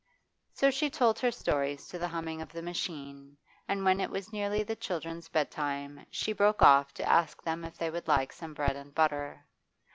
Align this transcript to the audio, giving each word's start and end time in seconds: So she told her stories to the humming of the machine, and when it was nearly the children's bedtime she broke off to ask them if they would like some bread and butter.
So 0.55 0.71
she 0.71 0.89
told 0.89 1.19
her 1.19 1.29
stories 1.29 1.87
to 1.89 1.99
the 1.99 2.07
humming 2.07 2.41
of 2.41 2.51
the 2.51 2.63
machine, 2.63 3.37
and 3.67 3.85
when 3.85 3.99
it 4.01 4.09
was 4.09 4.33
nearly 4.33 4.63
the 4.63 4.75
children's 4.75 5.29
bedtime 5.29 6.07
she 6.09 6.33
broke 6.33 6.63
off 6.63 6.91
to 6.95 7.07
ask 7.07 7.43
them 7.43 7.63
if 7.63 7.77
they 7.77 7.91
would 7.91 8.07
like 8.07 8.33
some 8.33 8.55
bread 8.55 8.75
and 8.75 8.95
butter. 8.95 9.45